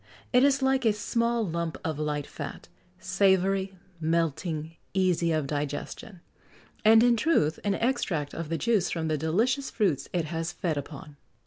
[0.33, 2.67] It is like a small lump of light fat
[2.97, 6.21] savoury, melting, easy of digestion;
[6.83, 10.75] and, in truth, an extract of the juice from the delicious fruits it has fed
[10.75, 11.17] upon."